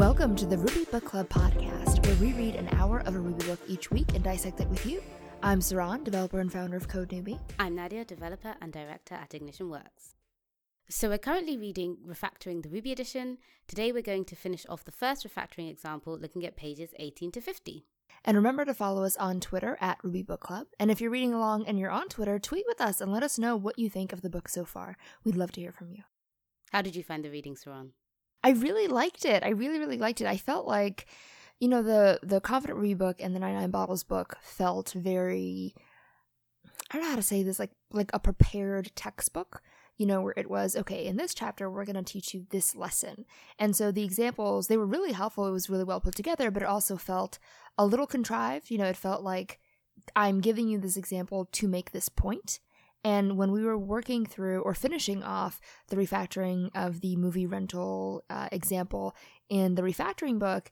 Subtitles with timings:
[0.00, 3.44] Welcome to the Ruby Book Club podcast, where we read an hour of a Ruby
[3.44, 5.02] book each week and dissect it with you.
[5.42, 7.38] I'm Saron, developer and founder of Code Newbie.
[7.58, 10.14] I'm Nadia, developer and director at Ignition Works.
[10.88, 13.36] So we're currently reading Refactoring the Ruby edition.
[13.68, 17.42] Today we're going to finish off the first refactoring example looking at pages 18 to
[17.42, 17.84] 50.
[18.24, 20.68] And remember to follow us on Twitter at Ruby Book Club.
[20.78, 23.38] And if you're reading along and you're on Twitter, tweet with us and let us
[23.38, 24.96] know what you think of the book so far.
[25.24, 26.04] We'd love to hear from you.
[26.72, 27.90] How did you find the reading, Saron?
[28.42, 29.42] I really liked it.
[29.42, 30.26] I really, really liked it.
[30.26, 31.06] I felt like,
[31.58, 35.74] you know, the the Confident Ruby and the 99 Bottles book felt very
[36.90, 39.62] I don't know how to say this, like like a prepared textbook
[40.00, 42.74] you know, where it was, okay, in this chapter, we're going to teach you this
[42.74, 43.26] lesson.
[43.58, 45.46] And so the examples, they were really helpful.
[45.46, 47.38] It was really well put together, but it also felt
[47.76, 48.70] a little contrived.
[48.70, 49.58] You know, it felt like
[50.16, 52.60] I'm giving you this example to make this point.
[53.02, 58.24] And when we were working through or finishing off the refactoring of the movie rental
[58.28, 59.16] uh, example
[59.48, 60.70] in the refactoring book,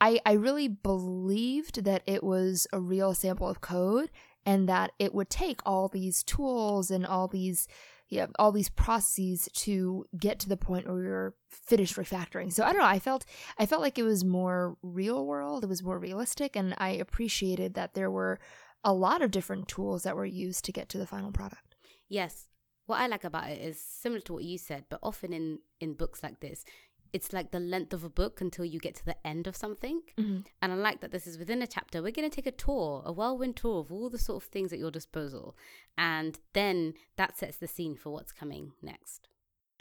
[0.00, 4.10] I, I really believed that it was a real sample of code
[4.44, 7.68] and that it would take all these tools and all these
[8.08, 12.52] yeah, all these processes to get to the point where were finished refactoring.
[12.52, 13.24] So I don't know, I felt
[13.58, 17.72] I felt like it was more real world, it was more realistic, and I appreciated
[17.72, 18.38] that there were
[18.84, 21.76] a lot of different tools that were used to get to the final product.
[22.08, 22.48] Yes.
[22.86, 25.94] What I like about it is similar to what you said, but often in in
[25.94, 26.64] books like this,
[27.12, 30.00] it's like the length of a book until you get to the end of something.
[30.18, 30.40] Mm-hmm.
[30.60, 32.02] And I like that this is within a chapter.
[32.02, 34.72] We're going to take a tour, a whirlwind tour of all the sort of things
[34.72, 35.56] at your disposal.
[35.96, 39.28] And then that sets the scene for what's coming next.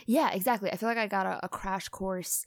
[0.06, 0.72] Yeah, exactly.
[0.72, 2.46] I feel like I got a, a crash course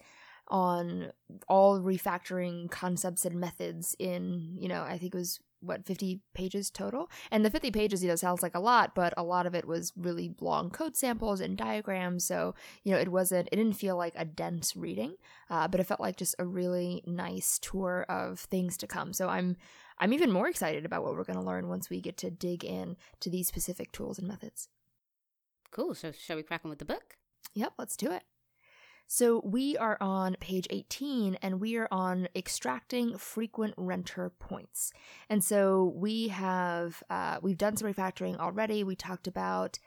[0.48, 1.12] on
[1.48, 6.70] all refactoring concepts and methods in, you know, I think it was what 50 pages
[6.70, 7.10] total?
[7.30, 9.66] And the 50 pages you know sounds like a lot but a lot of it
[9.66, 13.96] was really long code samples and diagrams so you know it wasn't it didn't feel
[13.96, 15.14] like a dense reading
[15.50, 19.12] uh, but it felt like just a really nice tour of things to come.
[19.12, 19.56] So i'm
[19.98, 22.64] i'm even more excited about what we're going to learn once we get to dig
[22.64, 24.68] in to these specific tools and methods.
[25.70, 25.94] Cool.
[25.94, 27.16] So shall we crack on with the book?
[27.54, 28.24] Yep let's do it
[29.06, 34.92] so we are on page 18 and we are on extracting frequent renter points.
[35.28, 38.82] And so we have, uh, we've done some refactoring already.
[38.82, 39.78] We talked about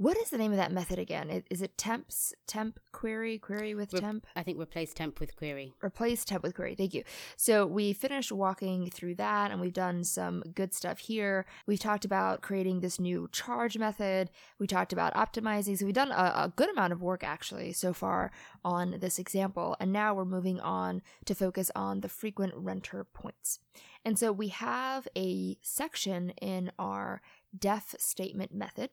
[0.00, 1.42] what is the name of that method again?
[1.50, 4.26] Is it temps, temp query, query with Re- temp?
[4.34, 5.74] I think replace temp with query.
[5.84, 6.74] Replace temp with query.
[6.74, 7.04] Thank you.
[7.36, 11.44] So we finished walking through that and we've done some good stuff here.
[11.66, 14.30] We've talked about creating this new charge method.
[14.58, 15.76] We talked about optimizing.
[15.76, 18.32] So we've done a, a good amount of work actually so far
[18.64, 19.76] on this example.
[19.80, 23.58] And now we're moving on to focus on the frequent renter points.
[24.02, 27.20] And so we have a section in our
[27.54, 28.88] def statement method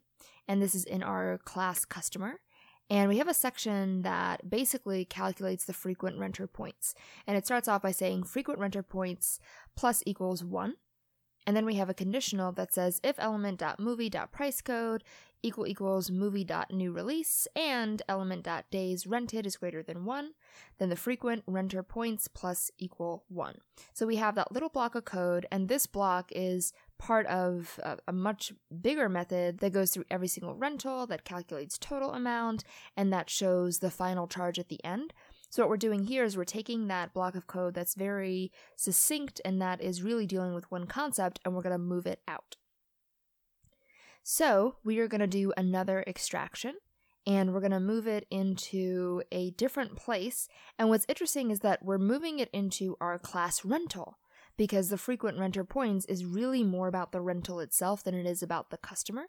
[0.48, 2.40] and this is in our class customer.
[2.90, 6.96] And we have a section that basically calculates the frequent renter points.
[7.26, 9.40] And it starts off by saying frequent renter points
[9.76, 10.76] plus equals one.
[11.46, 15.02] And then we have a conditional that says if element.movie.price_code
[15.44, 20.32] equal equals movie.new release and element.days rented is greater than 1,
[20.78, 23.60] then the frequent renter points plus equal 1.
[23.94, 27.98] So we have that little block of code, and this block is part of a,
[28.08, 32.64] a, much bigger method that goes through every single rental, that calculates total amount,
[32.96, 35.14] and that shows the final charge at the end.
[35.50, 39.40] So, what we're doing here is we're taking that block of code that's very succinct
[39.46, 42.56] and that is really dealing with one concept, and we're going to move it out.
[44.24, 46.76] So, we are going to do another extraction
[47.26, 50.48] and we're going to move it into a different place.
[50.80, 54.18] And what's interesting is that we're moving it into our class rental
[54.58, 58.42] because the frequent renter points is really more about the rental itself than it is
[58.42, 59.28] about the customer.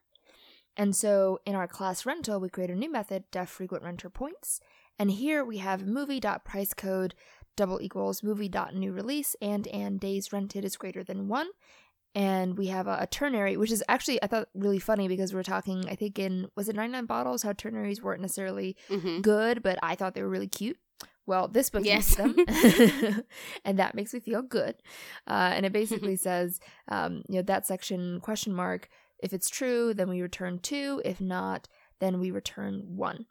[0.77, 4.61] And so in our class rental, we create a new method, def frequent renter points.
[4.99, 7.13] And here we have movie.pricecode
[7.57, 11.49] double equals movie.new release and and days rented is greater than one.
[12.15, 15.41] And we have a, a ternary, which is actually I thought really funny because we
[15.41, 19.21] are talking, I think in was it 99 bottles, how ternaries weren't necessarily mm-hmm.
[19.21, 20.79] good, but I thought they were really cute.
[21.29, 22.15] Well, this book yes.
[22.15, 22.35] them,
[23.65, 24.77] and that makes me feel good.
[25.27, 26.59] Uh, and it basically says,
[26.89, 28.89] um, you know, that section question mark.
[29.19, 31.03] If it's true, then we return two.
[31.05, 31.69] If not,
[32.01, 33.27] then we return one.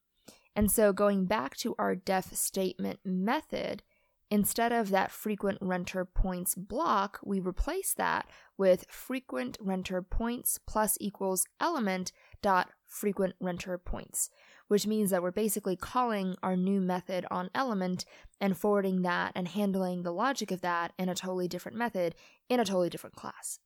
[0.55, 3.81] And so going back to our def statement method,
[4.29, 8.27] instead of that frequent renter points block, we replace that
[8.59, 12.11] with frequent renter points plus equals element
[12.43, 14.29] dot frequent renter points
[14.67, 18.05] which means that we're basically calling our new method on element
[18.39, 22.15] and forwarding that and handling the logic of that in a totally different method
[22.49, 23.59] in a totally different class.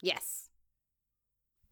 [0.00, 0.48] Yes.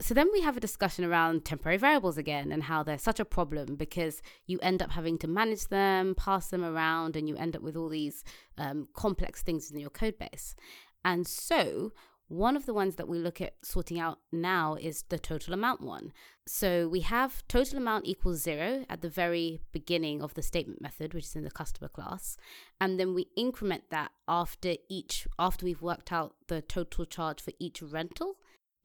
[0.03, 3.25] So then we have a discussion around temporary variables again and how they're such a
[3.25, 7.55] problem because you end up having to manage them, pass them around, and you end
[7.55, 8.25] up with all these
[8.57, 10.57] um, complex things in your code base.
[11.05, 11.93] And so
[12.31, 15.81] one of the ones that we look at sorting out now is the total amount
[15.81, 16.13] one.
[16.47, 21.13] So we have total amount equals zero at the very beginning of the statement method,
[21.13, 22.37] which is in the customer class.
[22.81, 27.51] And then we increment that after each, after we've worked out the total charge for
[27.59, 28.37] each rental.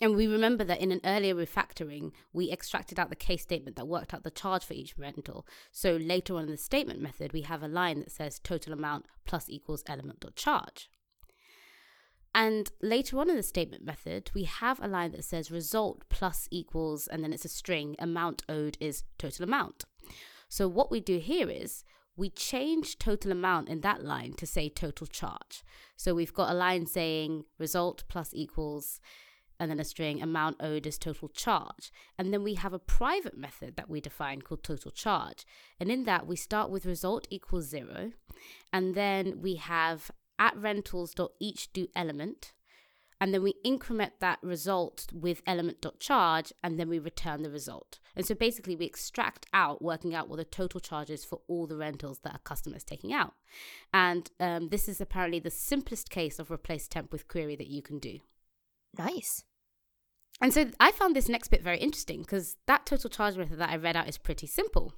[0.01, 3.87] And we remember that in an earlier refactoring, we extracted out the case statement that
[3.87, 5.45] worked out the charge for each rental.
[5.71, 9.05] So later on in the statement method, we have a line that says total amount
[9.23, 10.89] plus equals element dot charge.
[12.35, 16.49] And later on in the statement method, we have a line that says result plus
[16.51, 19.85] equals, and then it's a string, amount owed is total amount.
[20.49, 21.85] So what we do here is
[22.17, 25.63] we change total amount in that line to say total charge.
[25.95, 28.99] So we've got a line saying result plus equals,
[29.57, 31.89] and then a string amount owed is total charge.
[32.17, 35.45] And then we have a private method that we define called total charge.
[35.79, 38.11] And in that, we start with result equals zero.
[38.73, 42.53] And then we have at rentals dot each do element
[43.21, 47.49] and then we increment that result with element dot charge and then we return the
[47.49, 47.99] result.
[48.15, 51.65] And so basically we extract out working out what the total charge is for all
[51.65, 53.33] the rentals that a customer is taking out.
[53.93, 57.81] And um, this is apparently the simplest case of replace temp with query that you
[57.81, 58.19] can do.
[58.97, 59.43] Nice.
[60.41, 63.69] And so i found this next bit very interesting because that total charge method that
[63.69, 64.93] i read out is pretty simple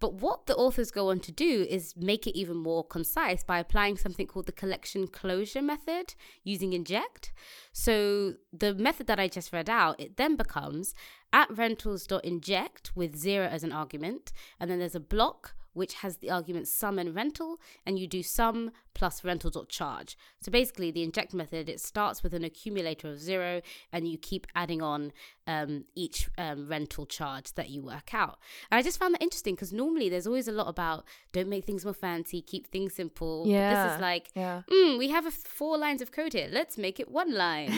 [0.00, 3.58] but what the authors go on to do is make it even more concise by
[3.58, 7.32] applying something called the collection closure method using inject.
[7.72, 10.94] So the method that I just read out, it then becomes
[11.32, 16.30] at rentals.inject with zero as an argument, and then there's a block which has the
[16.30, 20.16] argument sum and rental, and you do sum plus rental dot charge.
[20.40, 23.62] So basically, the inject method it starts with an accumulator of zero,
[23.92, 25.12] and you keep adding on
[25.46, 28.38] um, each um, rental charge that you work out.
[28.70, 31.64] And I just found that interesting because normally there's always a lot about don't make
[31.64, 33.44] things more fancy, keep things simple.
[33.46, 34.62] Yeah, but this is like, yeah.
[34.70, 36.48] Mm, we have four lines of code here.
[36.50, 37.72] Let's make it one line.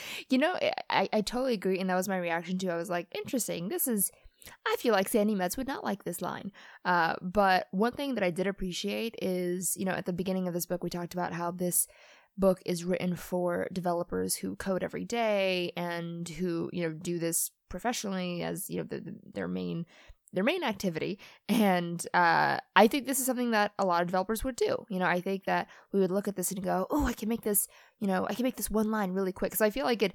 [0.28, 0.58] you know,
[0.88, 2.70] I I totally agree, and that was my reaction too.
[2.70, 3.68] I was like, interesting.
[3.68, 4.10] This is
[4.66, 6.52] I feel like Sandi Metz would not like this line.
[6.84, 10.54] Uh, but one thing that I did appreciate is, you know, at the beginning of
[10.54, 11.86] this book, we talked about how this
[12.38, 17.50] book is written for developers who code every day and who, you know, do this
[17.68, 19.86] professionally as, you know, the, the, their main
[20.32, 24.44] their main activity and uh, i think this is something that a lot of developers
[24.44, 27.04] would do you know i think that we would look at this and go oh
[27.04, 27.66] i can make this
[27.98, 30.14] you know i can make this one line really quick because i feel like it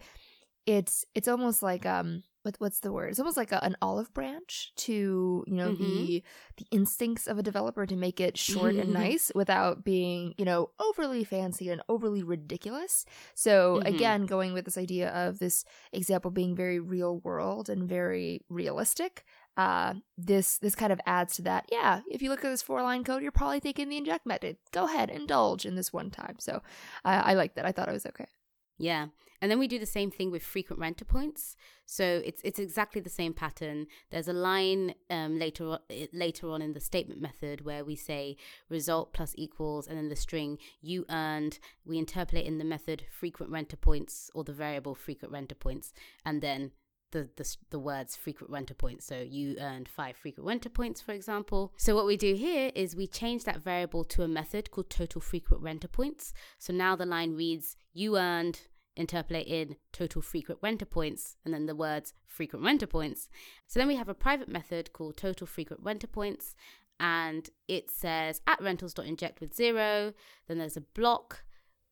[0.65, 3.09] it's it's almost like um what what's the word?
[3.09, 5.83] It's almost like a, an olive branch to you know mm-hmm.
[5.83, 6.23] the
[6.57, 10.69] the instincts of a developer to make it short and nice without being you know
[10.79, 13.05] overly fancy and overly ridiculous.
[13.33, 13.87] So mm-hmm.
[13.87, 19.25] again, going with this idea of this example being very real world and very realistic.
[19.57, 21.65] Uh, this this kind of adds to that.
[21.71, 24.57] Yeah, if you look at this four line code, you're probably thinking the inject method.
[24.71, 26.35] Go ahead, indulge in this one time.
[26.39, 26.61] So
[27.03, 27.65] I, I like that.
[27.65, 28.27] I thought it was okay.
[28.77, 29.07] Yeah.
[29.41, 31.55] And then we do the same thing with frequent renter points.
[31.85, 33.87] So it's it's exactly the same pattern.
[34.09, 35.79] There's a line um, later on,
[36.13, 38.37] later on in the statement method where we say
[38.69, 41.59] result plus equals, and then the string you earned.
[41.85, 45.93] We interpolate in the method frequent renter points or the variable frequent renter points,
[46.25, 46.71] and then
[47.11, 49.05] the, the, the words frequent renter points.
[49.05, 51.73] So you earned five frequent renter points, for example.
[51.77, 55.21] So what we do here is we change that variable to a method called total
[55.21, 56.33] frequent renter points.
[56.59, 58.61] So now the line reads you earned
[58.97, 63.29] interpolate in total frequent renter points and then the words frequent renter points.
[63.67, 66.55] So then we have a private method called total frequent renter points
[66.99, 70.13] and it says at rentals.inject with zero.
[70.47, 71.43] Then there's a block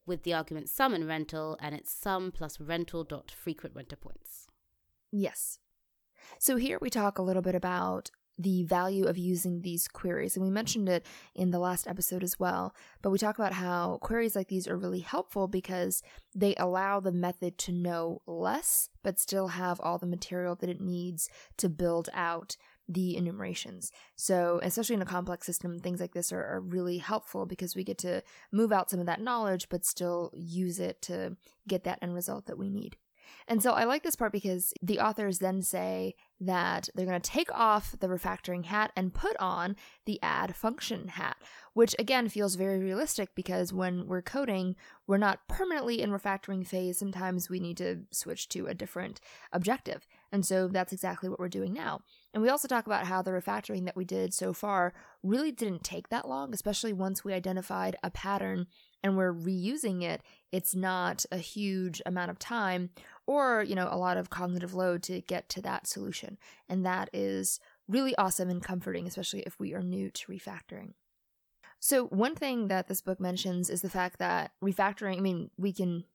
[0.06, 4.43] with the argument sum and rental and it's sum plus rental dot frequent renter points.
[5.14, 5.60] Yes.
[6.40, 10.36] So here we talk a little bit about the value of using these queries.
[10.36, 11.06] And we mentioned it
[11.36, 12.74] in the last episode as well.
[13.04, 16.02] But we talk about how queries like these are really helpful because
[16.34, 20.82] they allow the method to know less, but still have all the material that it
[20.82, 22.58] needs to build out
[22.90, 23.92] the enumerations.
[24.16, 27.84] So, especially in a complex system, things like this are, are really helpful because we
[27.84, 32.00] get to move out some of that knowledge, but still use it to get that
[32.02, 32.98] end result that we need.
[33.48, 37.32] And so I like this part because the authors then say that they're going to
[37.32, 39.76] take off the refactoring hat and put on
[40.06, 41.38] the add function hat,
[41.74, 44.76] which again feels very realistic because when we're coding,
[45.08, 46.98] we're not permanently in refactoring phase.
[46.98, 49.22] Sometimes we need to switch to a different
[49.52, 50.06] objective.
[50.32, 52.02] And so that's exactly what we're doing now.
[52.34, 55.84] And we also talk about how the refactoring that we did so far really didn't
[55.84, 58.68] take that long, especially once we identified a pattern
[59.04, 62.90] and we're reusing it, it's not a huge amount of time
[63.28, 66.38] or, you know, a lot of cognitive load to get to that solution.
[66.70, 70.94] And that is really awesome and comforting, especially if we are new to refactoring.
[71.80, 75.74] So, one thing that this book mentions is the fact that refactoring, I mean, we
[75.74, 76.06] can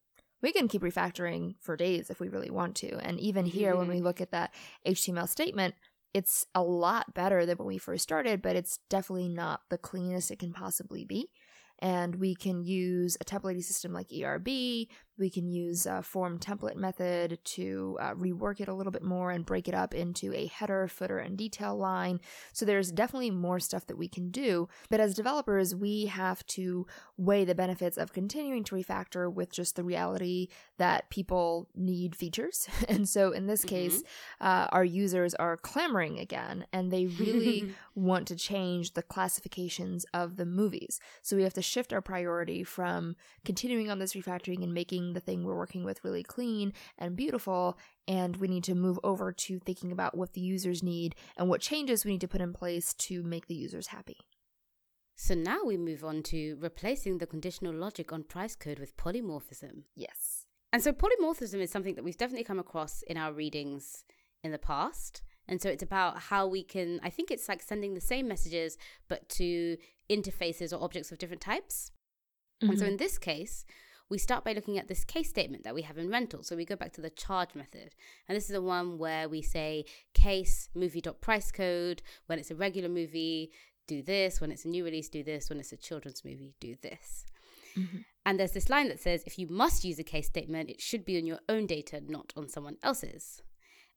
[0.41, 2.97] we can keep refactoring for days if we really want to.
[2.99, 4.05] And even here, when we mm-hmm.
[4.05, 4.55] look at that
[4.87, 5.75] HTML statement,
[6.15, 10.31] it's a lot better than when we first started, but it's definitely not the cleanest
[10.31, 11.29] it can possibly be
[11.81, 14.89] and we can use a templating system like ERB.
[15.19, 19.31] We can use a form template method to uh, rework it a little bit more
[19.31, 22.21] and break it up into a header, footer, and detail line.
[22.53, 24.69] So there's definitely more stuff that we can do.
[24.89, 29.77] But as developers, we have to weigh the benefits of continuing to refactor with just
[29.77, 30.49] the reality
[30.79, 32.69] that people need features.
[32.89, 33.77] and so in this mm-hmm.
[33.77, 34.03] case,
[34.41, 40.37] uh, our users are clamoring again and they really want to change the classifications of
[40.37, 41.01] the movies.
[41.23, 45.21] So we have to shift our priority from continuing on this refactoring and making the
[45.21, 47.79] thing we're working with really clean and beautiful.
[48.07, 51.61] And we need to move over to thinking about what the users need and what
[51.61, 54.19] changes we need to put in place to make the users happy.
[55.17, 59.83] So now we move on to replacing the conditional logic on price code with polymorphism.
[59.97, 60.47] Yes.
[60.73, 64.05] And so polymorphism is something that we've definitely come across in our readings
[64.45, 65.23] in the past.
[65.49, 68.77] And so it's about how we can, I think it's like sending the same messages,
[69.09, 69.77] but to
[70.11, 71.91] interfaces or objects of different types.
[72.63, 72.71] Mm-hmm.
[72.71, 72.93] And so mm-hmm.
[72.93, 73.65] in this case,
[74.11, 76.43] we start by looking at this case statement that we have in rental.
[76.43, 77.95] So we go back to the charge method.
[78.29, 79.85] And this is the one where we say
[80.15, 82.03] case movie dot price code.
[82.27, 83.51] When it's a regular movie,
[83.87, 84.41] do this.
[84.41, 85.49] When it's a new release, do this.
[85.51, 87.27] When it's a children's movie, do this.
[87.77, 87.99] Mm-hmm.
[88.25, 91.05] And there's this line that says if you must use a case statement, it should
[91.05, 93.43] be on your own data, not on someone else's.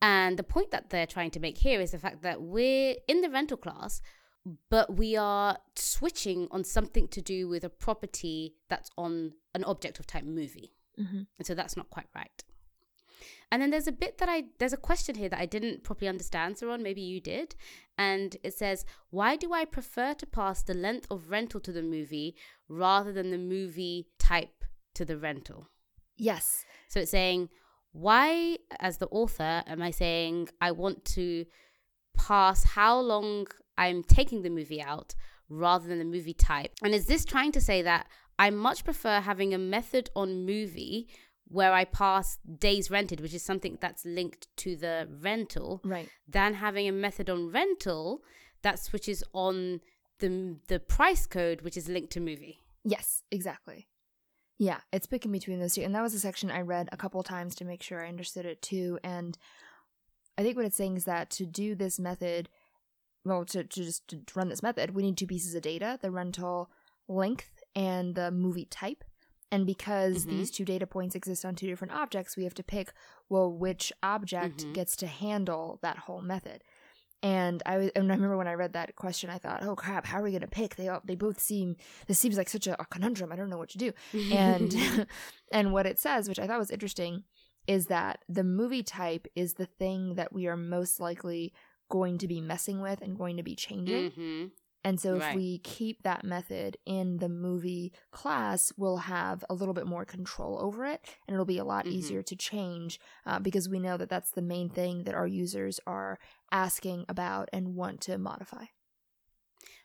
[0.02, 3.22] And the point that they're trying to make here is the fact that we're in
[3.22, 4.02] the rental class,
[4.70, 10.00] but we are switching on something to do with a property that's on an object
[10.00, 10.74] of type movie.
[11.00, 11.22] Mm-hmm.
[11.38, 12.44] And so that's not quite right.
[13.52, 16.08] And then there's a bit that I, there's a question here that I didn't properly
[16.08, 17.56] understand, Saron, maybe you did.
[17.98, 21.84] And it says, why do I prefer to pass the length of rental to the
[21.84, 22.36] movie
[22.70, 24.64] rather than the movie type
[24.96, 25.68] to the rental?
[26.16, 26.64] Yes.
[26.88, 27.50] So it's saying,
[27.92, 31.46] why, as the author, am I saying I want to
[32.16, 35.14] pass how long I'm taking the movie out
[35.50, 36.72] rather than the movie type?
[36.84, 38.08] And is this trying to say that
[38.42, 41.08] I much prefer having a method on movie
[41.48, 46.10] where I pass days rented, which is something that's linked to the rental, right.
[46.28, 48.24] than having a method on rental
[48.64, 49.82] that switches on
[50.18, 52.58] the the price code, which is linked to movie.
[52.84, 53.88] Yes, exactly.
[54.58, 55.84] Yeah, it's picking between those two.
[55.84, 58.48] And that was a section I read a couple times to make sure I understood
[58.48, 58.98] it too.
[59.04, 59.38] And
[60.36, 62.50] I think what it's saying is that to do this method,
[63.24, 66.10] well, to, to just to run this method, we need two pieces of data the
[66.10, 66.72] rental
[67.08, 69.04] length and the movie type.
[69.52, 70.38] And because mm-hmm.
[70.38, 72.94] these two data points exist on two different objects, we have to pick,
[73.28, 74.74] well, which object mm-hmm.
[74.74, 76.64] gets to handle that whole method.
[77.24, 80.08] And I was, and I remember when I read that question, I thought, "Oh crap,
[80.08, 80.76] how are we going to pick?
[80.76, 81.76] They all, they both seem
[82.08, 83.32] this seems like such a, a conundrum.
[83.32, 83.92] I don't know what to do."
[84.32, 84.76] and
[85.52, 87.24] and what it says, which I thought was interesting,
[87.68, 91.54] is that the movie type is the thing that we are most likely
[91.90, 94.12] going to be messing with and going to be changing.
[94.12, 94.46] Mm-hmm.
[94.84, 95.36] And so, if right.
[95.36, 100.60] we keep that method in the movie class, we'll have a little bit more control
[100.60, 101.96] over it, and it'll be a lot mm-hmm.
[101.96, 105.80] easier to change uh, because we know that that's the main thing that our users
[105.86, 106.18] are
[106.52, 108.66] asking about and want to modify.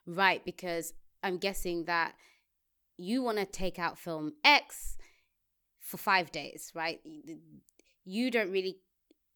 [0.06, 2.14] Right, because I'm guessing that
[2.96, 4.96] you want to take out film X
[5.80, 7.00] for five days, right?
[8.04, 8.78] You don't really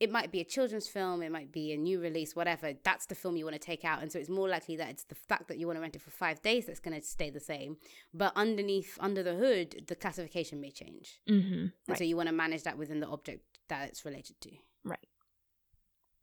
[0.00, 2.72] it might be a children's film, it might be a new release, whatever.
[2.82, 4.00] That's the film you want to take out.
[4.00, 6.00] And so it's more likely that it's the fact that you want to rent it
[6.00, 7.76] for five days that's going to stay the same.
[8.14, 11.20] But underneath, under the hood, the classification may change.
[11.28, 11.52] Mm-hmm.
[11.52, 11.98] And right.
[11.98, 14.50] so you want to manage that within the object that it's related to.
[14.84, 15.06] Right.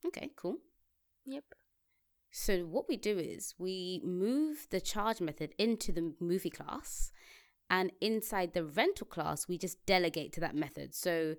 [0.07, 0.57] Okay, cool.
[1.25, 1.43] Yep.
[2.31, 7.11] So what we do is we move the charge method into the movie class.
[7.69, 10.95] And inside the rental class, we just delegate to that method.
[10.95, 11.35] So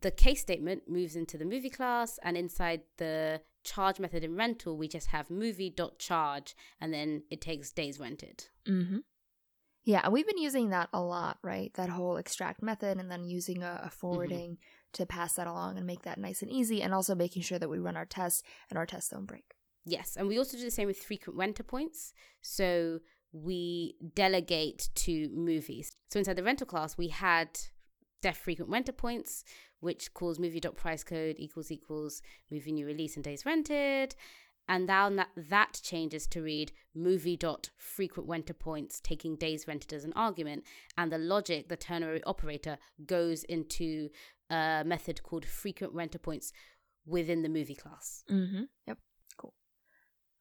[0.00, 4.76] the case statement moves into the movie class, and inside the charge method in rental,
[4.76, 8.46] we just have movie.charge, and then it takes days rented.
[8.68, 8.98] Mm-hmm.
[9.84, 11.72] Yeah, we've been using that a lot, right?
[11.74, 13.88] That whole extract method, and then using a, a mm-hmm.
[13.88, 14.92] forwarding mm-hmm.
[14.94, 17.70] to pass that along and make that nice and easy, and also making sure that
[17.70, 19.54] we run our tests and our tests don't break.
[19.86, 22.14] Yes, and we also do the same with frequent renter points.
[22.40, 23.00] So
[23.32, 25.96] we delegate to movies.
[26.10, 27.48] So inside the rental class, we had
[28.22, 29.44] def frequent renter points,
[29.84, 34.16] which calls movie dot price code equals equals movie new release and days rented.
[34.66, 37.38] And now that, that changes to read movie
[37.76, 40.64] frequent renter points taking days rented as an argument.
[40.96, 44.08] And the logic, the ternary operator, goes into
[44.50, 46.50] a method called frequent renter points
[47.06, 48.24] within the movie class.
[48.30, 48.62] Mm-hmm.
[48.86, 48.98] Yep.
[49.36, 49.54] Cool.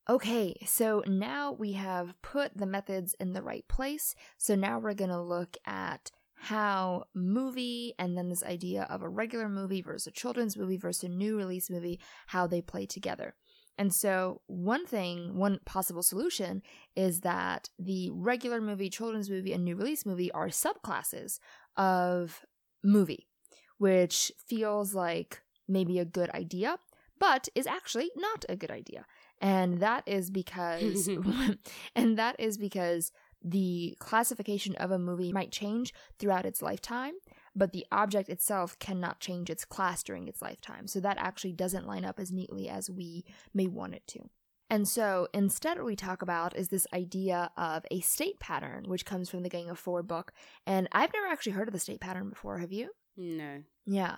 [0.10, 4.16] Okay, so now we have put the methods in the right place.
[4.38, 6.12] So now we're going to look at
[6.44, 11.06] how movie and then this idea of a regular movie versus a children's movie versus
[11.06, 13.34] a new release movie, how they play together.
[13.78, 16.62] And so, one thing, one possible solution
[16.98, 21.40] is that the regular movie, children's movie, and new release movie are subclasses
[21.78, 22.42] of
[22.84, 23.30] movie,
[23.78, 26.78] which feels like maybe a good idea,
[27.22, 29.06] but is actually not a good idea.
[29.40, 31.10] And that is because,
[31.96, 37.14] and that is because the classification of a movie might change throughout its lifetime,
[37.56, 40.88] but the object itself cannot change its class during its lifetime.
[40.88, 44.30] So that actually doesn't line up as neatly as we may want it to.
[44.70, 49.06] And so instead, what we talk about is this idea of a state pattern, which
[49.06, 50.32] comes from the Gang of Four book.
[50.66, 52.58] And I've never actually heard of the state pattern before.
[52.58, 52.90] Have you?
[53.16, 53.62] No.
[53.86, 54.16] Yeah.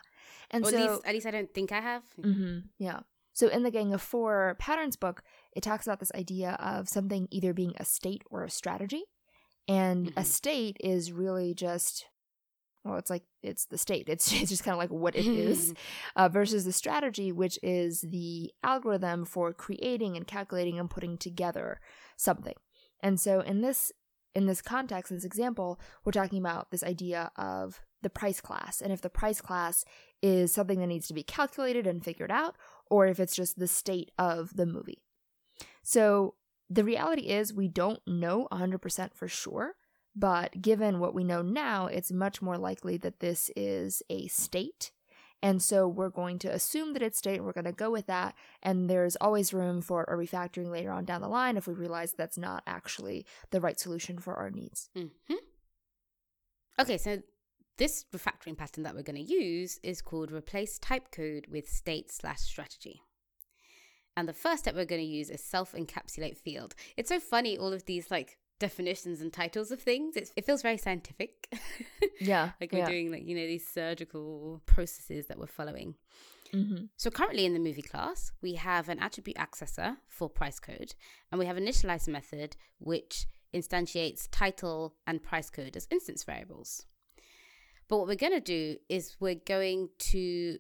[0.52, 2.04] And Or so, at, least, at least I don't think I have.
[2.22, 3.00] hmm yeah.
[3.34, 5.22] So in the Gang of Four patterns book,
[5.54, 9.04] it talks about this idea of something either being a state or a strategy.
[9.68, 10.26] And a Mhm.
[10.26, 12.06] state is really just,
[12.84, 14.08] well, it's like it's the state.
[14.10, 15.74] It's, it's just kind of like what it is,
[16.16, 21.80] uh, versus the strategy, which is the algorithm for creating and calculating and putting together
[22.18, 22.56] something.
[23.02, 23.92] And so in this
[24.36, 28.82] in this context, in this example, we're talking about this idea of the price class,
[28.82, 29.86] and if the price class
[30.22, 32.58] is something that needs to be calculated and figured out,
[32.90, 35.02] or if it's just the state of the movie.
[35.84, 36.36] So
[36.70, 39.74] the reality is, we don't know 100% for sure,
[40.16, 44.92] but given what we know now, it's much more likely that this is a state.
[45.44, 48.08] And so we're going to assume that it's state, and we're going to go with
[48.08, 51.74] that, and there's always room for a refactoring later on down the line if we
[51.74, 54.90] realize that's not actually the right solution for our needs.
[54.96, 55.36] hmm
[56.80, 57.22] Okay, so
[57.78, 62.12] this refactoring pattern that we're going to use is called replace type code with state
[62.12, 63.02] slash strategy.
[64.18, 66.76] And the first step we're going to use is self encapsulate field.
[66.98, 70.16] It's so funny, all of these like definitions and titles of things.
[70.16, 71.54] It's, it feels very scientific.
[72.22, 72.52] Yeah.
[72.62, 72.88] like we're yeah.
[72.88, 75.96] doing like, you know, these surgical processes that we're following.
[76.54, 76.86] Mm-hmm.
[76.96, 80.96] So currently in the movie class, we have an attribute accessor for price code,
[81.30, 86.86] and we have initialize method which instantiates title and price code as instance variables.
[87.90, 90.58] But what we're going to do is we're going to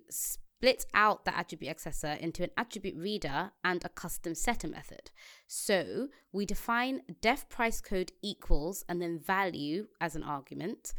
[0.66, 5.12] split out the attribute accessor into an attribute reader and a custom setter method.
[5.46, 10.96] So we define def price code equals and then value as an argument,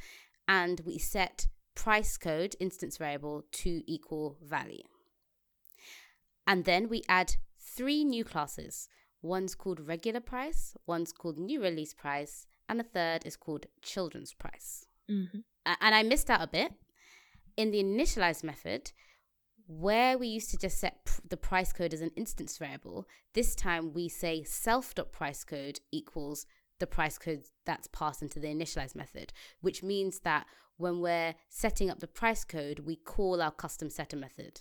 [0.46, 4.84] and we set price code instance variable to equal value.
[6.46, 8.88] And then we add three new classes.
[9.20, 14.32] One's called regular price, one's called new release price, and the third is called children's
[14.32, 14.86] price.
[15.10, 15.40] Mm-hmm.
[15.80, 16.72] And I missed out a bit.
[17.56, 18.92] In the initialize method,
[19.66, 23.54] where we used to just set pr- the price code as an instance variable, this
[23.54, 26.46] time we say self.price code equals
[26.78, 31.90] the price code that's passed into the initialize method, which means that when we're setting
[31.90, 34.60] up the price code, we call our custom setter method.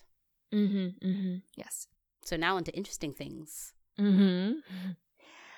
[0.53, 1.07] Mm-hmm.
[1.07, 1.35] Mm-hmm.
[1.55, 1.87] Yes.
[2.23, 3.73] So now onto interesting things.
[3.99, 4.59] Mm-hmm.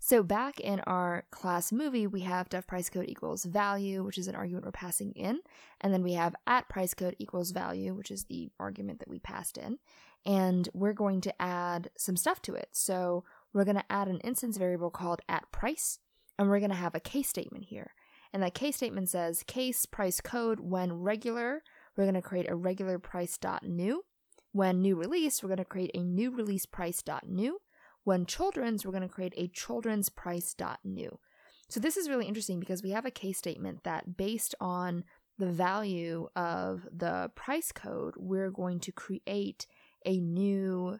[0.08, 4.30] So back in our class movie, we have def price code equals value, which is
[4.30, 5.41] an argument we're passing in,
[5.82, 9.20] and then we have at price code equals value, which is the argument that we
[9.20, 9.80] passed in,
[10.26, 12.70] and we're going to add some stuff to it.
[12.72, 16.00] So we're going to add an instance variable called at price,
[16.39, 17.91] and we're going to have a case statement here.
[18.32, 21.63] And that case statement says case price code when regular,
[21.98, 24.06] we're going to create a regular price dot new.
[24.54, 27.60] When new release, we're going to create a new release price dot new
[28.08, 31.20] when children's, we're going to create a children's price dot new.
[31.67, 35.04] So this is really interesting because we have a case statement that based on
[35.38, 39.67] the value of the price code, we're going to create
[40.06, 41.00] a new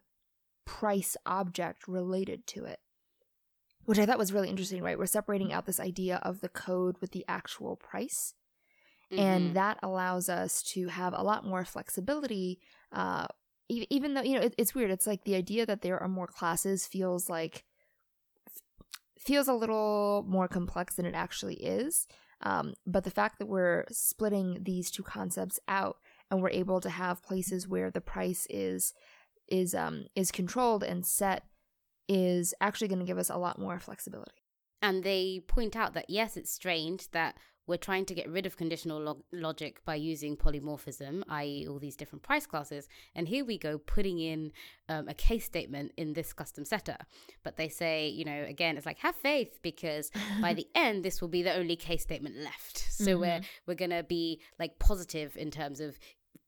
[0.65, 2.80] price object related to it.
[3.86, 5.00] Which I thought was really interesting, right?
[5.00, 8.34] We're separating out this idea of the code with the actual price.
[9.13, 9.17] Mhm.
[9.17, 12.60] And that allows us to have a lot more flexibility
[12.91, 13.28] uh,
[13.69, 14.91] even though you know it, it's weird.
[14.91, 17.63] It's like the idea that there are more classes feels like
[19.19, 22.08] feels a little more complex than it actually is.
[22.41, 25.97] Um, but the fact that we're splitting these two concepts out
[26.30, 28.93] and we're able to have places where the price is
[29.47, 31.43] is um is controlled and set
[32.10, 34.43] is actually going to give us a lot more flexibility.
[34.82, 37.36] And they point out that yes, it's strange that
[37.67, 41.95] we're trying to get rid of conditional log- logic by using polymorphism, i.e., all these
[41.95, 42.88] different price classes.
[43.13, 44.51] And here we go, putting in
[44.89, 46.97] um, a case statement in this custom setter.
[47.43, 51.21] But they say, you know, again, it's like have faith because by the end, this
[51.21, 52.77] will be the only case statement left.
[52.77, 53.21] So mm-hmm.
[53.21, 55.99] we're we're gonna be like positive in terms of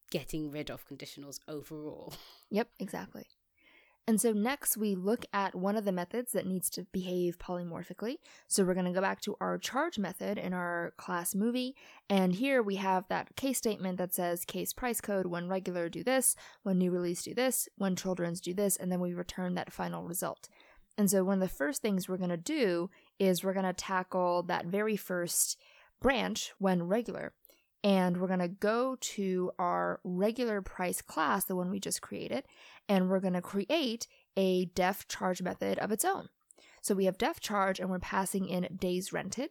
[0.09, 2.13] getting rid of conditionals overall.
[2.49, 3.27] Yep, exactly.
[4.09, 8.15] And so next we look at one of the methods that needs to behave polymorphically.
[8.47, 11.75] So we're going to go back to our charge method in our class movie.
[12.09, 16.03] And here we have that case statement that says case price code when regular do
[16.03, 19.71] this, when new release do this, when children's do this, and then we return that
[19.71, 20.49] final result.
[20.97, 23.73] And so one of the first things we're going to do is we're going to
[23.73, 25.55] tackle that very first
[26.01, 27.33] branch when regular
[27.83, 32.45] and we're going to go to our regular price class, the one we just created,
[32.87, 36.29] and we're going to create a def charge method of its own.
[36.81, 39.49] So we have def charge and we're passing in days rented.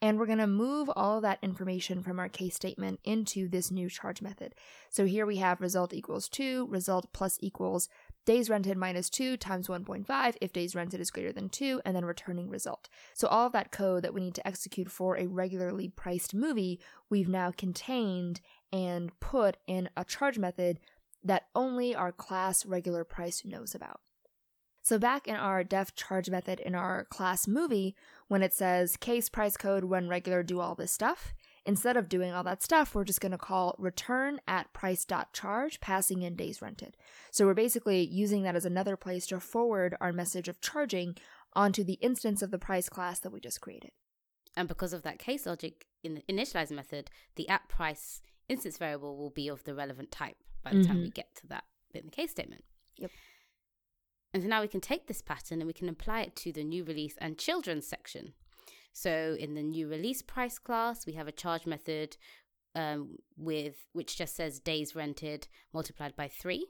[0.00, 3.70] And we're going to move all of that information from our case statement into this
[3.70, 4.52] new charge method.
[4.90, 7.88] So here we have result equals 2, result plus equals
[8.24, 12.04] days rented minus 2 times 1.5 if days rented is greater than 2, and then
[12.04, 12.88] returning result.
[13.14, 16.80] So all of that code that we need to execute for a regularly priced movie,
[17.10, 18.40] we've now contained
[18.72, 20.80] and put in a charge method
[21.24, 24.00] that only our class regular price knows about.
[24.84, 27.94] So back in our def charge method in our class movie,
[28.26, 31.32] when it says case price code when regular do all this stuff,
[31.64, 36.22] Instead of doing all that stuff, we're just going to call return at price.charge, passing
[36.22, 36.96] in days rented.
[37.30, 41.16] So we're basically using that as another place to forward our message of charging
[41.52, 43.92] onto the instance of the price class that we just created.
[44.56, 49.16] And because of that case logic in the initialize method, the at price instance variable
[49.16, 50.88] will be of the relevant type by the mm-hmm.
[50.88, 52.64] time we get to that bit in the case statement.
[52.98, 53.10] Yep.
[54.34, 56.64] And so now we can take this pattern and we can apply it to the
[56.64, 58.32] new release and children's section.
[58.92, 62.16] So in the new release price class, we have a charge method
[62.74, 66.66] um, with which just says days rented multiplied by three,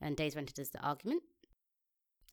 [0.00, 1.22] and days rented is the argument.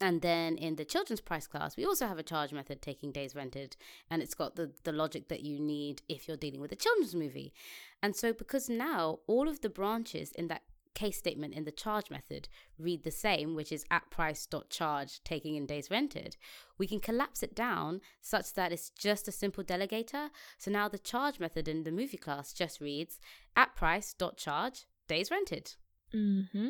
[0.01, 3.35] And then in the children's price class, we also have a charge method taking days
[3.35, 3.77] rented,
[4.09, 7.15] and it's got the, the logic that you need if you're dealing with a children's
[7.15, 7.53] movie.
[8.01, 10.63] And so, because now all of the branches in that
[10.93, 15.23] case statement in the charge method read the same, which is at price dot charge
[15.23, 16.37] taking in days rented,
[16.77, 20.29] we can collapse it down such that it's just a simple delegator.
[20.57, 23.19] So now the charge method in the movie class just reads
[23.55, 25.73] at price dot charge days rented.
[26.13, 26.69] Mm-hmm.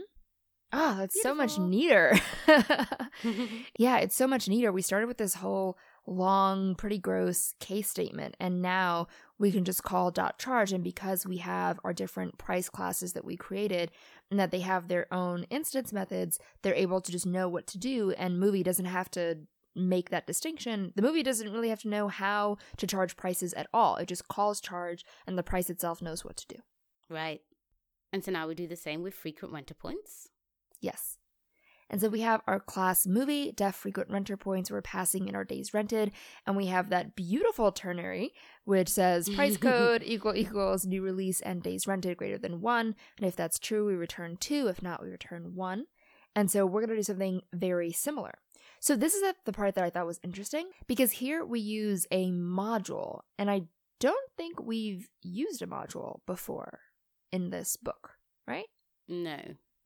[0.76, 1.32] Ah, oh, that's Beautiful.
[1.32, 2.20] so much neater.
[3.78, 4.72] yeah, it's so much neater.
[4.72, 8.36] We started with this whole long, pretty gross case statement.
[8.40, 10.72] And now we can just call dot charge.
[10.72, 13.92] And because we have our different price classes that we created
[14.30, 17.78] and that they have their own instance methods, they're able to just know what to
[17.78, 18.12] do.
[18.12, 19.40] And movie doesn't have to
[19.76, 20.94] make that distinction.
[20.96, 23.96] The movie doesn't really have to know how to charge prices at all.
[23.96, 26.62] It just calls charge and the price itself knows what to do.
[27.10, 27.42] Right.
[28.12, 30.30] And so now we do the same with frequent renter points.
[30.80, 31.18] Yes.
[31.90, 35.44] And so we have our class movie, def frequent renter points, we're passing in our
[35.44, 36.12] days rented,
[36.46, 38.34] and we have that beautiful ternary,
[38.66, 42.96] which says price code equal equals new release and days rented greater than one.
[43.18, 44.68] And if that's true, we return two.
[44.68, 45.86] If not, we return one.
[46.36, 48.34] And so we're going to do something very similar.
[48.80, 52.32] So this is the part that I thought was interesting because here we use a
[52.32, 53.64] module, and I
[54.00, 56.80] don't think we've used a module before
[57.32, 58.16] in this book,
[58.46, 58.66] right?
[59.08, 59.38] No.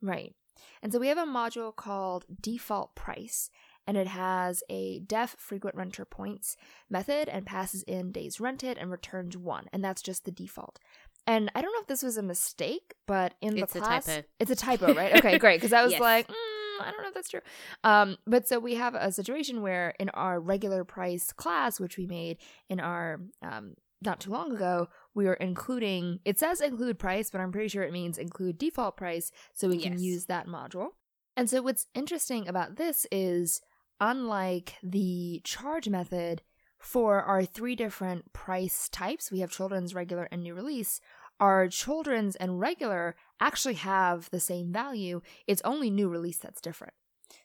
[0.02, 0.34] Right.
[0.82, 3.50] And so we have a module called default price,
[3.86, 6.58] and it has a def frequent renter points
[6.90, 10.80] method and passes in days rented and returns one, and that's just the default.
[11.28, 14.16] And I don't know if this was a mistake, but in the it's class, a
[14.16, 14.28] typo.
[14.40, 15.16] it's a typo, right?
[15.18, 15.58] Okay, great.
[15.58, 16.02] Because I was yes.
[16.02, 16.34] like, mm,
[16.80, 17.42] I don't know if that's true.
[17.84, 22.06] Um, but so we have a situation where in our regular price class, which we
[22.06, 22.38] made
[22.70, 27.42] in our um, not too long ago, we are including, it says include price, but
[27.42, 29.84] I'm pretty sure it means include default price so we yes.
[29.84, 30.90] can use that module.
[31.36, 33.62] And so what's interesting about this is
[34.00, 36.44] unlike the charge method
[36.78, 41.02] for our three different price types, we have children's, regular, and new release.
[41.40, 45.22] Our children's and regular actually have the same value.
[45.48, 46.94] It's only new release that's different.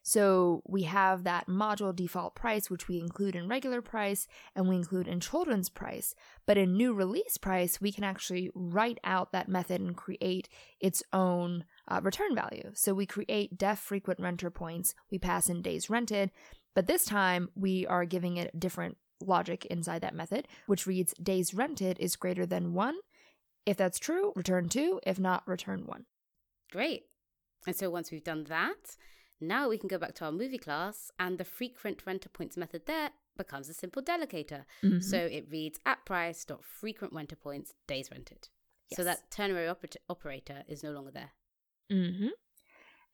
[0.03, 4.77] So we have that module default price, which we include in regular price and we
[4.77, 6.15] include in children's price.
[6.47, 10.49] But in new release price, we can actually write out that method and create
[10.81, 12.71] its own uh, return value.
[12.75, 16.31] So we create def frequent renter points, we pass in days rented,
[16.75, 21.55] but this time we are giving it different logic inside that method, which reads days
[21.55, 22.97] rented is greater than one.
[23.65, 25.01] If that's true, return two.
[25.05, 26.07] If not, return one.
[26.73, 27.05] Great.
[27.67, 28.97] And so once we've done that,
[29.43, 32.87] now we can go back to our movie class, and the frequent renter points method
[32.87, 34.65] there becomes a simple delegator.
[34.83, 35.01] Mm-hmm.
[35.01, 38.49] So it reads at price dot frequent renter points days rented.
[38.91, 38.97] Yes.
[38.97, 41.31] So that ternary oper- operator is no longer there.
[41.91, 42.29] Mm-hmm.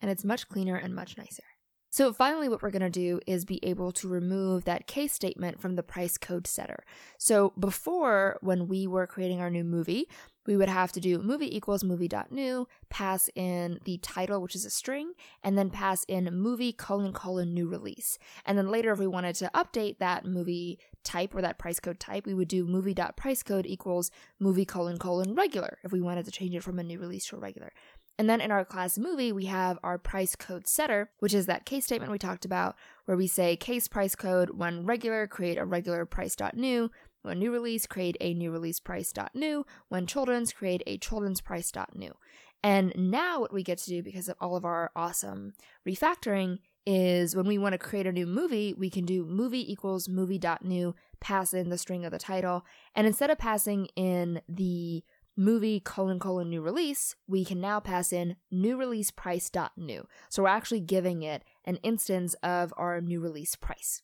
[0.01, 1.45] And it's much cleaner and much nicer.
[1.91, 5.61] So finally, what we're going to do is be able to remove that case statement
[5.61, 6.85] from the price code setter.
[7.19, 10.07] So before, when we were creating our new movie,
[10.49, 14.71] we would have to do movie equals movie.new, pass in the title, which is a
[14.71, 15.13] string,
[15.45, 18.19] and then pass in movie colon colon new release.
[18.47, 22.01] And then later, if we wanted to update that movie type or that price code
[22.01, 26.55] type, we would do movie.pricecode equals movie colon colon regular if we wanted to change
[26.55, 27.71] it from a new release to a regular.
[28.19, 31.67] And then in our class movie, we have our price code setter, which is that
[31.67, 35.65] case statement we talked about, where we say case price code when regular, create a
[35.65, 36.91] regular price dot new.
[37.29, 39.67] When new release, create a new release price dot new.
[39.91, 42.15] When children's, create a children's price dot new.
[42.63, 45.53] And now what we get to do because of all of our awesome
[45.87, 50.09] refactoring is when we want to create a new movie, we can do movie equals
[50.09, 52.65] movie dot new, pass in the string of the title,
[52.95, 55.05] and instead of passing in the
[55.37, 60.09] movie colon colon new release, we can now pass in new release price dot new.
[60.31, 64.03] So we're actually giving it an instance of our new release price.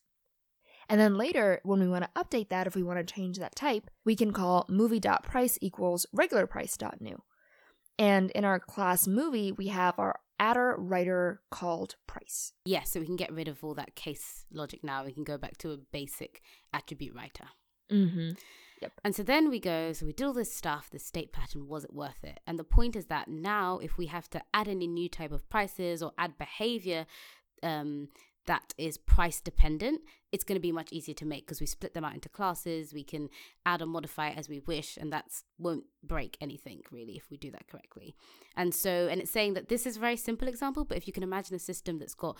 [0.89, 3.55] And then later, when we want to update that, if we want to change that
[3.55, 7.21] type, we can call movie dot price equals regular price dot new.
[7.97, 12.51] And in our class movie, we have our adder writer called price.
[12.65, 15.05] Yes, yeah, so we can get rid of all that case logic now.
[15.05, 16.41] We can go back to a basic
[16.73, 17.45] attribute writer.
[17.91, 18.31] Mm-hmm.
[18.81, 18.91] Yep.
[19.05, 21.85] And so then we go, so we did all this stuff, the state pattern, was
[21.85, 22.41] it worth it?
[22.45, 25.49] And the point is that now, if we have to add any new type of
[25.49, 27.05] prices or add behavior
[27.63, 28.09] um,
[28.47, 31.93] that is price dependent, it's going to be much easier to make because we split
[31.93, 32.93] them out into classes.
[32.93, 33.29] We can
[33.65, 35.25] add or modify it as we wish, and that
[35.57, 38.15] won't break anything really if we do that correctly.
[38.55, 41.13] And so, and it's saying that this is a very simple example, but if you
[41.13, 42.37] can imagine a system that's got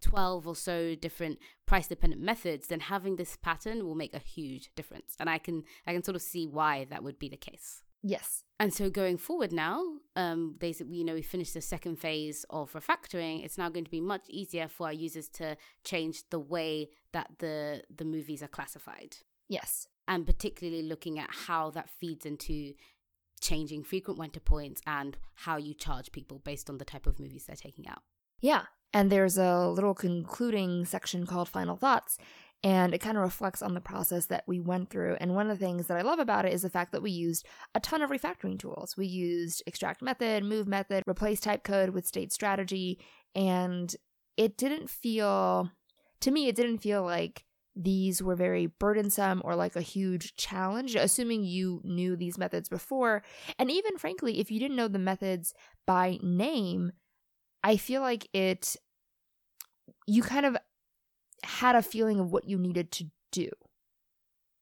[0.00, 4.68] 12 or so different price dependent methods then having this pattern will make a huge
[4.76, 7.82] difference and i can i can sort of see why that would be the case
[8.02, 9.82] yes and so going forward now
[10.16, 13.44] um they you know we finished the second phase of refactoring.
[13.44, 17.30] It's now going to be much easier for our users to change the way that
[17.38, 19.16] the the movies are classified.
[19.48, 19.88] Yes.
[20.06, 22.74] And particularly looking at how that feeds into
[23.40, 27.46] changing frequent renter points and how you charge people based on the type of movies
[27.46, 28.02] they're taking out.
[28.40, 28.64] Yeah.
[28.92, 32.16] And there's a little concluding section called Final Thoughts.
[32.64, 35.18] And it kind of reflects on the process that we went through.
[35.20, 37.10] And one of the things that I love about it is the fact that we
[37.10, 38.96] used a ton of refactoring tools.
[38.96, 42.98] We used extract method, move method, replace type code with state strategy.
[43.34, 43.94] And
[44.38, 45.70] it didn't feel,
[46.20, 47.44] to me, it didn't feel like
[47.76, 53.22] these were very burdensome or like a huge challenge, assuming you knew these methods before.
[53.58, 55.52] And even frankly, if you didn't know the methods
[55.86, 56.92] by name,
[57.62, 58.76] I feel like it
[60.06, 60.56] you kind of
[61.44, 63.50] had a feeling of what you needed to do.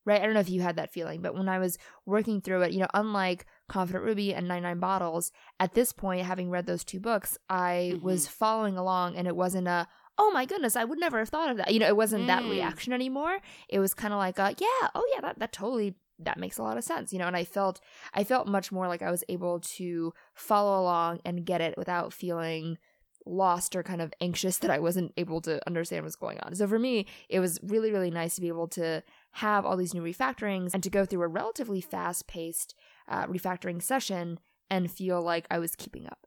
[0.04, 0.20] Right?
[0.20, 2.72] I don't know if you had that feeling, but when I was working through it,
[2.72, 6.98] you know, unlike Confident Ruby and 99 Bottles, at this point, having read those two
[6.98, 8.04] books, I mm-hmm.
[8.04, 9.86] was following along and it wasn't a,
[10.18, 11.72] oh my goodness, I would never have thought of that.
[11.72, 12.26] You know, it wasn't mm.
[12.26, 13.38] that reaction anymore.
[13.68, 16.62] It was kind of like, a, yeah, oh yeah, that, that totally that makes a
[16.62, 17.80] lot of sense you know and i felt
[18.14, 22.12] i felt much more like i was able to follow along and get it without
[22.12, 22.78] feeling
[23.26, 26.54] lost or kind of anxious that I wasn't able to understand what's going on.
[26.54, 29.94] So for me, it was really, really nice to be able to have all these
[29.94, 32.74] new refactorings and to go through a relatively fast paced
[33.08, 34.38] uh, refactoring session
[34.70, 36.26] and feel like I was keeping up.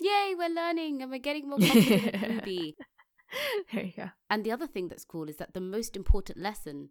[0.00, 2.76] Yay, we're learning and we're getting more confident Ruby.
[3.72, 4.10] there you go.
[4.28, 6.90] And the other thing that's cool is that the most important lesson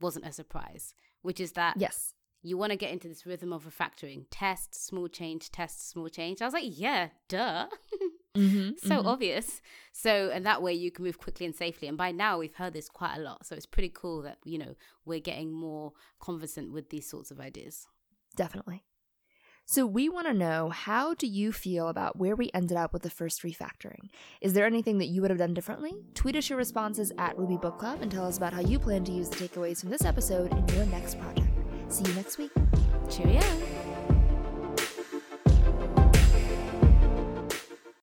[0.00, 3.66] wasn't a surprise, which is that yes, you want to get into this rhythm of
[3.66, 4.26] refactoring.
[4.30, 6.42] Test, small change, test, small change.
[6.42, 7.66] I was like, yeah, duh.
[8.36, 9.06] Mm-hmm, so mm-hmm.
[9.06, 9.60] obvious.
[9.92, 11.88] So, and that way you can move quickly and safely.
[11.88, 13.46] And by now we've heard this quite a lot.
[13.46, 17.40] So it's pretty cool that, you know, we're getting more conversant with these sorts of
[17.40, 17.86] ideas.
[18.36, 18.84] Definitely.
[19.66, 23.02] So we want to know how do you feel about where we ended up with
[23.02, 24.10] the first refactoring?
[24.42, 25.94] Is there anything that you would have done differently?
[26.12, 29.04] Tweet us your responses at Ruby Book Club and tell us about how you plan
[29.04, 31.48] to use the takeaways from this episode in your next project.
[31.88, 32.50] See you next week.
[33.08, 33.83] Cheerio.